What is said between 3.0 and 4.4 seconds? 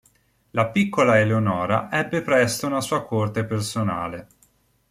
corte personale.